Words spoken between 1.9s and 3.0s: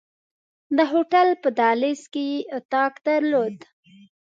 کې یې اتاق